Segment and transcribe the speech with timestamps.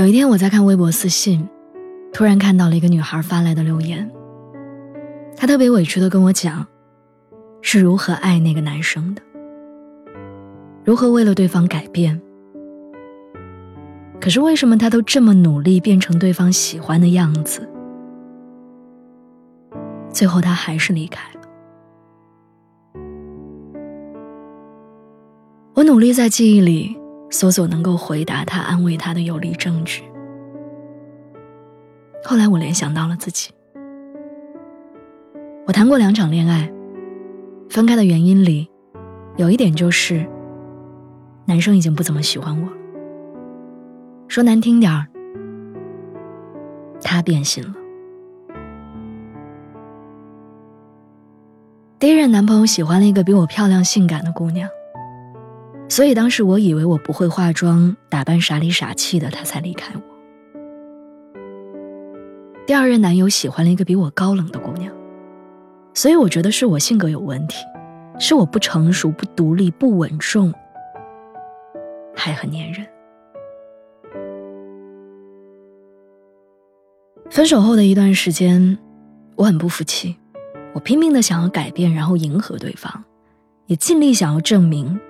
[0.00, 1.46] 有一天，我在看微博私信，
[2.10, 4.10] 突然看到了一个女孩发来的留言。
[5.36, 6.66] 她特别委屈的跟我讲，
[7.60, 9.20] 是如何爱那个男生的，
[10.86, 12.18] 如何为了对方改变。
[14.18, 17.68] 可是为什么她都这么努力变成对方喜欢的样子，
[20.10, 21.40] 最后他还是离开了？
[25.74, 26.98] 我努力在记忆里。
[27.30, 30.02] 搜索能够回答他、安慰他的有力证据。
[32.24, 33.50] 后来我联想到了自己，
[35.66, 36.70] 我谈过两场恋爱，
[37.70, 38.68] 分开的原因里，
[39.36, 40.28] 有一点就是，
[41.46, 42.76] 男生已经不怎么喜欢我了。
[44.28, 45.06] 说难听点儿，
[47.00, 47.74] 他变心了。
[51.98, 54.68] 第一任男朋友喜欢了一个比我漂亮、性感的姑娘。
[55.90, 60.00] 所以当时我以为我不会化妆、打扮傻里傻气的，他才离开我。
[62.64, 64.94] 第二任男友喜欢了一个比我高冷的姑娘，
[65.92, 67.56] 所以我觉得是我性格有问题，
[68.20, 70.54] 是我不成熟、不独立、不稳重，
[72.14, 72.86] 还很粘人。
[77.30, 78.78] 分手后的一段时间，
[79.34, 80.16] 我很不服气，
[80.72, 83.02] 我拼命的想要改变，然后迎合对方，
[83.66, 85.00] 也尽力想要证明。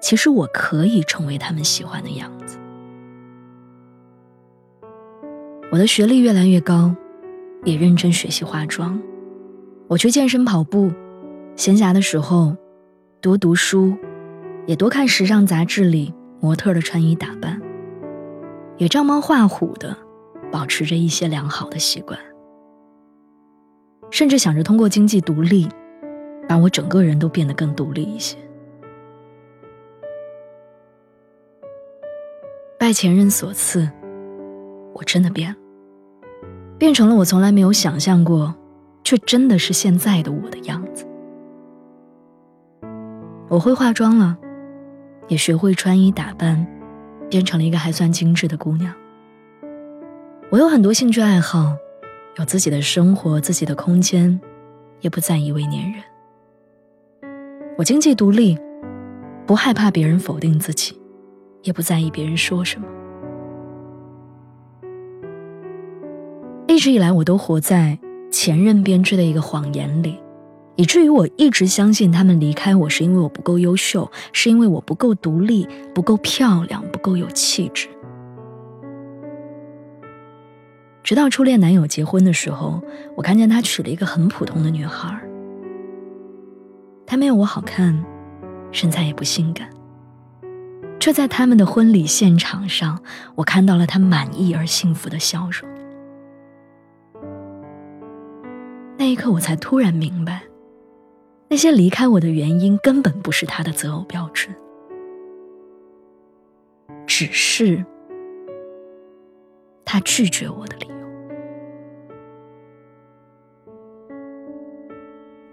[0.00, 2.58] 其实我可以成为他们喜欢的样子。
[5.70, 6.94] 我的学历越来越高，
[7.64, 8.98] 也认真学习化妆。
[9.86, 10.90] 我去健身跑步，
[11.56, 12.56] 闲暇的时候
[13.20, 13.94] 多读书，
[14.66, 17.60] 也多看时尚杂志里模特的穿衣打扮，
[18.78, 19.94] 也照猫画虎的
[20.50, 22.18] 保持着一些良好的习惯，
[24.10, 25.68] 甚至想着通过经济独立，
[26.48, 28.38] 把我整个人都变得更独立一些。
[32.88, 33.86] 拜前任所赐，
[34.94, 35.56] 我真的变了，
[36.78, 38.54] 变成了我从来没有想象过，
[39.04, 41.06] 却真的是现在的我的样子。
[43.50, 44.38] 我会化妆了，
[45.26, 46.66] 也学会穿衣打扮，
[47.28, 48.90] 变成了一个还算精致的姑娘。
[50.48, 51.76] 我有很多兴趣爱好，
[52.38, 54.40] 有自己的生活、自己的空间，
[55.02, 56.02] 也不再一味粘人。
[57.76, 58.58] 我经济独立，
[59.46, 60.98] 不害怕别人否定自己。
[61.62, 62.86] 也不在意别人说什么。
[66.66, 67.98] 一直以来，我都活在
[68.30, 70.20] 前任编织的一个谎言里，
[70.76, 77.88] 以至于我一直相信他们离开我是因为我不够优秀，是因为我不够独立、不够漂亮、不够有气质。
[81.02, 82.82] 直到初恋男友结婚的时候，
[83.16, 85.18] 我看见他娶了一个很普通的女孩，
[87.06, 88.04] 她没有我好看，
[88.70, 89.68] 身材也不性感。
[91.00, 93.02] 却在他们的婚礼现场上，
[93.36, 95.70] 我看到了他满意而幸福的笑容。
[98.96, 100.42] 那一刻，我才突然明白，
[101.48, 104.54] 那些离开我的原因根本不是他的择偶标准，
[107.06, 107.84] 只是
[109.84, 110.94] 他拒绝我的理由。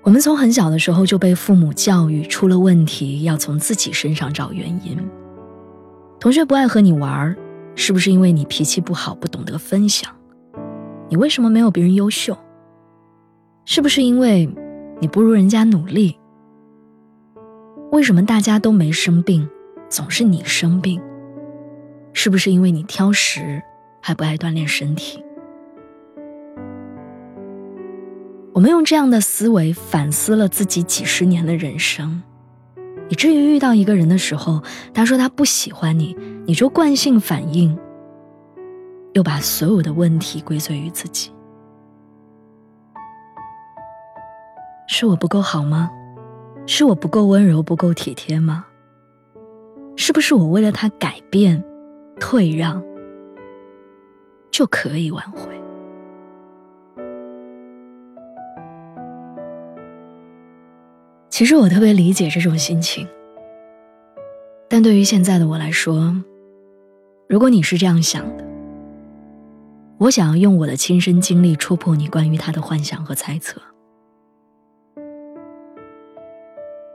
[0.01, 4.97] 我们从很小的时候就被父母教育，出了问题要从自己身上找原因。
[6.19, 7.35] 同学不爱和你玩，
[7.75, 10.11] 是不是因为你脾气不好，不懂得分享？
[11.09, 12.35] 你为什么没有别人优秀？
[13.65, 14.49] 是不是因为
[14.99, 16.17] 你不如人家努力？
[17.91, 19.47] 为什么大家都没生病，
[19.87, 21.01] 总是你生病？
[22.13, 23.61] 是不是因为你挑食，
[24.01, 25.23] 还不爱锻炼身体？
[28.53, 32.23] 我们用这样的思维反思了自己几十年的人生。
[33.09, 34.61] 以至于遇到一个人的时候，
[34.93, 36.15] 他说他不喜欢你，
[36.45, 37.77] 你就惯性反应，
[39.13, 41.31] 又把所有的问题归罪于自己。
[44.87, 45.89] 是我不够好吗？
[46.67, 48.65] 是我不够温柔、不够体贴吗？
[49.95, 51.63] 是不是我为了他改变、
[52.19, 52.83] 退让，
[54.51, 55.54] 就可以挽回？
[61.35, 63.05] 其实我特别理解这种心情，
[64.69, 66.15] 但对于现在的我来说，
[67.27, 68.45] 如果你是这样想的，
[69.97, 73.61] 我想要用我的亲身经历戳破你关于他的幻想和猜测。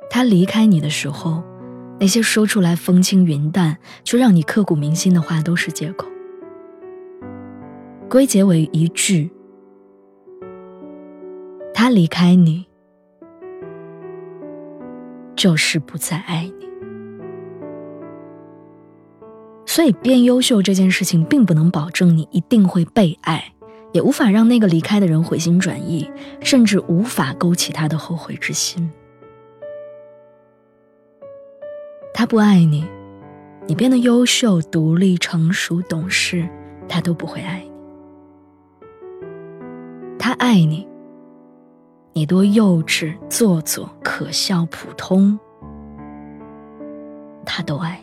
[0.08, 1.42] 他离开你的时候，
[1.98, 6.08] 那些说出来风轻云淡却让你刻骨铭心的话都是借口。
[8.08, 9.30] 归结为一句：
[11.74, 12.64] 他离开你，
[15.40, 16.68] 就是不再爱你。
[19.64, 23.54] 所以，变优秀这件事情并不能保证你一定会被爱，
[23.92, 26.10] 也无法让那个离开的人回心转意，
[26.42, 28.90] 甚至无法勾起他的后悔之心。
[32.12, 32.86] 他不爱你，
[33.66, 36.46] 你变得优秀、独立、成熟、懂事，
[36.86, 37.70] 他都不会爱你。
[40.18, 40.86] 他爱你，
[42.12, 45.38] 你多幼稚、做作、可笑、普通，
[47.46, 48.00] 他都爱。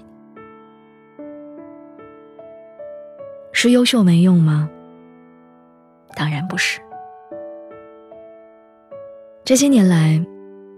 [3.52, 4.70] 是优秀没用吗？
[6.16, 6.80] 当然不是。
[9.44, 10.24] 这些年来，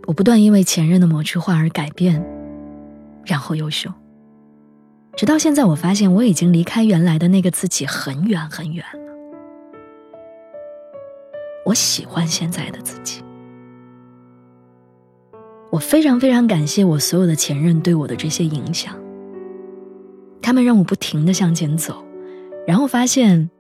[0.08, 2.26] 我不断因为前任的某句话而改变，
[3.26, 3.92] 然后优秀。
[5.16, 8.86] 直到现在，我发现我已经离开原来的那个自己很远很远。
[11.70, 13.24] 我喜欢现在的自己。
[15.70, 18.96] 我非常非常感谢我所有的前任对我的这些影响，
[20.42, 22.04] 他们让我不停的向前走。
[22.66, 23.52] 然后发现，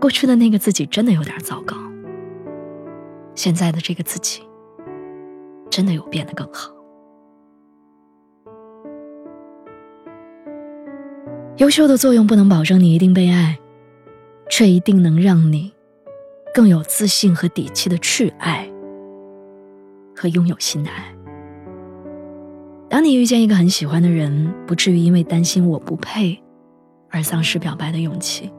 [0.00, 1.76] 过去的那个自己真的有点糟糕。
[3.36, 4.42] 现在的这个自己，
[5.70, 6.72] 真的有变得更好。
[11.58, 13.56] 优秀的作用不能保证你一定被爱，
[14.54, 15.72] 却一定能让你
[16.52, 18.70] 更有自信和底气的去爱
[20.14, 21.10] 和拥有新的爱。
[22.86, 26.38] 当你遇见一个很喜欢的人，不至于因为担心我不配。
[27.08, 28.50] 而丧失表白的勇气，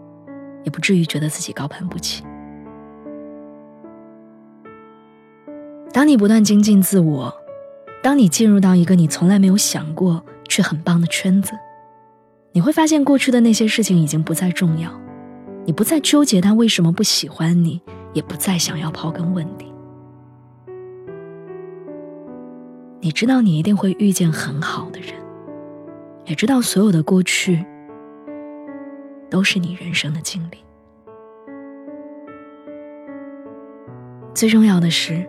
[0.64, 2.24] 也不至于觉得自己高攀不起。
[5.92, 7.32] 当你不断精进自我，
[8.02, 11.54] 当你进入到一个你从来没有想过却很棒的圈子，
[12.52, 14.92] 你会发现过去的那些事情已经不再重要，
[15.66, 17.82] 你不再纠结他为什么不喜欢你，
[18.14, 19.72] 也不再想要刨根问底。
[23.00, 25.14] 你知道你一定会遇见很好的人，
[26.26, 27.66] 也知道所有的过去。
[29.30, 30.58] 都是你人生的经历。
[34.36, 35.28] 最重要的是，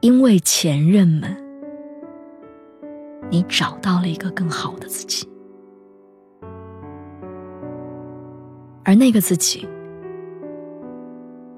[0.00, 1.34] 因为前任们，
[3.30, 5.26] 你找到了一个更好的自己，
[8.88, 9.68] 而那个自己，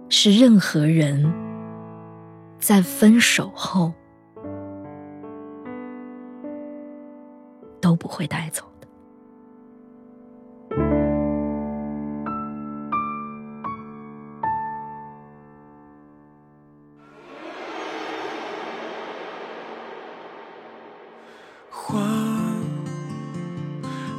[0.09, 1.33] 是任何人
[2.59, 3.93] 在分手后
[7.81, 8.65] 都不会带走。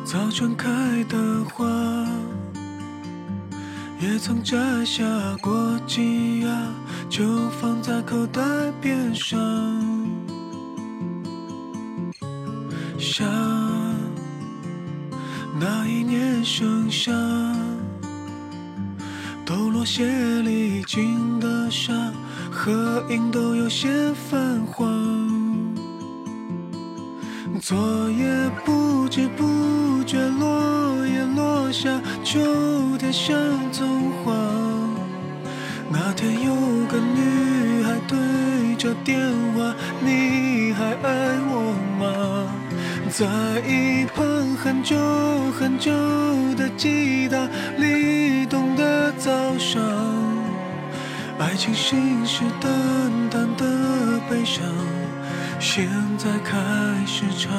[0.04, 0.69] 早春开
[4.23, 5.03] 曾摘下
[5.41, 5.51] 过
[5.88, 6.47] 几芽，
[7.09, 8.39] 就放在口袋
[8.79, 9.39] 边上。
[12.99, 13.25] 夏，
[15.59, 17.11] 那一年盛夏，
[19.44, 20.06] 抖落鞋
[20.44, 21.92] 里进的沙，
[22.51, 24.87] 合影都有些泛黄。
[27.59, 27.75] 昨
[28.11, 31.90] 夜不知不觉，落叶落下，
[32.23, 32.40] 秋
[32.97, 33.35] 天像
[33.71, 34.33] 童话。
[35.90, 36.54] 那天有
[36.87, 39.19] 个女孩对着电
[39.54, 42.47] 话，你还爱我吗？
[43.09, 43.25] 在
[43.68, 44.95] 一旁很久
[45.59, 45.92] 很久
[46.56, 47.47] 的吉他
[47.78, 49.81] 里懂的早上，
[51.37, 52.69] 爱情信誓旦
[53.30, 54.63] 旦的悲伤。
[55.59, 56.57] 现在开
[57.06, 57.51] 始唱，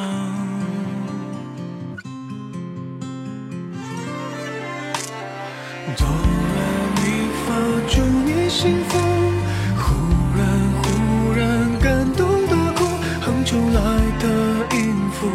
[8.63, 8.97] 幸福。
[9.77, 9.83] 忽
[10.39, 10.47] 然
[10.85, 11.43] 忽然
[11.81, 12.85] 感动的哭，
[13.21, 13.81] 哼出来
[14.21, 15.27] 的音符，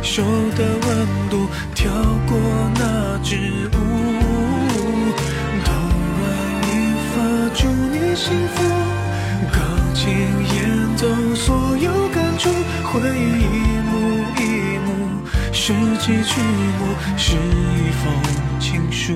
[0.00, 0.22] 手
[0.56, 1.92] 的温度跳
[2.26, 2.38] 过
[2.76, 3.36] 那支
[3.74, 3.76] 舞。
[5.62, 5.68] 哆
[6.22, 6.24] 来
[6.62, 6.68] 咪
[7.12, 7.14] 发，
[7.54, 8.56] 祝你幸福。
[9.52, 9.60] 钢
[9.94, 10.08] 琴
[10.54, 12.48] 演奏所有感触。
[12.84, 13.58] 回忆一
[13.90, 13.90] 幕
[14.38, 14.40] 一
[14.86, 15.20] 幕，
[15.52, 16.40] 是几曲
[16.78, 18.10] 目，是一封
[18.58, 19.12] 情书。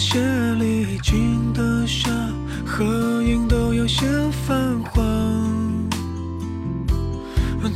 [0.00, 0.18] 鞋
[0.54, 2.10] 里经的沙，
[2.64, 4.06] 合影都有些
[4.46, 5.04] 泛黄。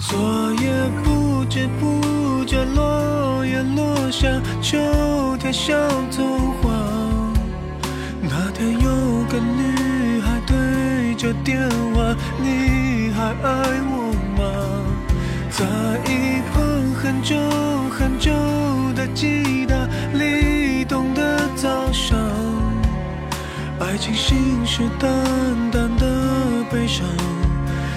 [0.01, 0.19] 昨
[0.55, 0.73] 夜
[1.05, 4.27] 不知不觉，落叶落下，
[4.63, 4.79] 秋
[5.39, 5.79] 天像
[6.11, 6.71] 童话。
[8.23, 8.89] 那天有
[9.31, 11.61] 个女孩对着电
[11.95, 13.53] 话，你还爱
[13.87, 14.43] 我吗？
[15.51, 15.65] 在
[16.11, 16.13] 一
[16.53, 16.55] 旁
[16.95, 17.37] 很久
[17.91, 18.33] 很久
[18.97, 19.64] 的吉他
[23.95, 24.37] 爱情信
[24.67, 25.07] 誓旦
[25.71, 27.07] 旦的悲伤。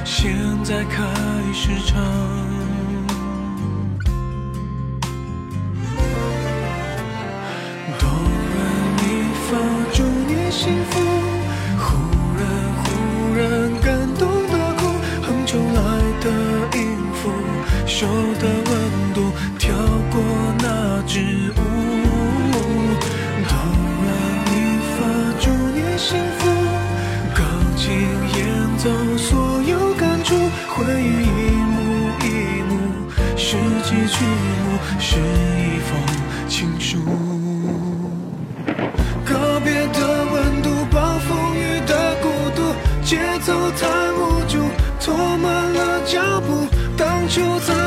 [0.06, 0.32] 现
[0.64, 1.04] 在开
[1.52, 2.00] 始唱，
[7.98, 8.58] 哆来
[8.94, 9.02] 咪
[9.50, 9.58] 发，
[9.92, 11.00] 祝你幸福。
[11.80, 11.88] 忽
[12.38, 12.46] 然
[12.84, 12.86] 忽
[13.36, 13.42] 然
[13.82, 14.86] 感动的哭，
[15.24, 15.82] 很久来
[16.22, 17.32] 的音符，
[17.88, 18.06] 手
[18.40, 19.74] 的温度跳
[20.12, 20.22] 过
[20.60, 21.67] 那支舞。
[43.48, 44.58] 都太无助，
[45.00, 46.68] 拖慢了脚步。
[46.98, 47.87] 当初在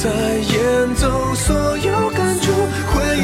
[0.00, 2.52] 在演奏所有感触，
[2.86, 3.20] 回忆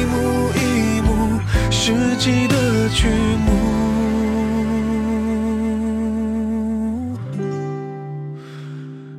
[0.00, 3.06] 一幕一幕世纪的曲
[3.46, 3.46] 目，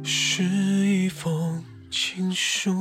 [0.03, 2.75] 是一封情书。